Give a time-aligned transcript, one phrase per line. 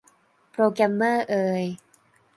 [0.51, 1.63] โปรแกรมเมอร์เอย